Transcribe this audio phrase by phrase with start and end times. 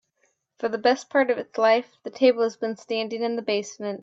[0.57, 3.99] For the best part of its life, the table has been standing in the basement.